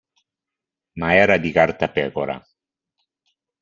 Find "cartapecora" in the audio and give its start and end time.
1.51-2.43